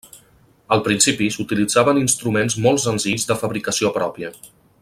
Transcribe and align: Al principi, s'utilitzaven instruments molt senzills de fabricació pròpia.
Al 0.75 0.81
principi, 0.87 1.27
s'utilitzaven 1.35 2.01
instruments 2.05 2.57
molt 2.67 2.85
senzills 2.87 3.31
de 3.33 3.41
fabricació 3.45 3.97
pròpia. 4.01 4.37